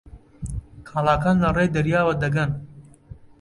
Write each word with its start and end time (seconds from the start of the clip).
کاڵاکان 0.87 1.37
لەڕێی 1.43 1.73
دەریاوە 1.75 2.13
دەگەن. 2.23 2.51